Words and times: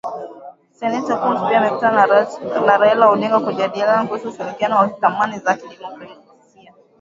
Seneta 0.77 1.15
Coons 1.21 1.41
pia 1.47 1.57
amekutana 1.61 2.07
na 2.65 2.77
Raila 2.77 3.09
Odinga 3.09 3.39
kujadiliana 3.45 4.07
kuhusu 4.07 4.29
ushirikiano 4.29 4.75
wa 4.75 4.87
thamini 4.89 5.39
za 5.39 5.53
kidemokrasia 5.53 6.73